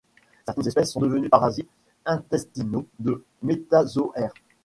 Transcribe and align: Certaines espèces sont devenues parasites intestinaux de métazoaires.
Certaines 0.47 0.67
espèces 0.67 0.93
sont 0.93 1.01
devenues 1.01 1.29
parasites 1.29 1.69
intestinaux 2.07 2.87
de 2.97 3.23
métazoaires. 3.43 4.33